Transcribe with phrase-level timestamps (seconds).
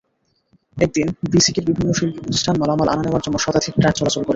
[0.77, 4.29] প্রতিদিন বিসিকের বিভিন্ন শিল্পপ্রতিষ্ঠানে মালামাল আনা-নেওয়া জন্য শতাধিক ট্রাক চলাচল করে।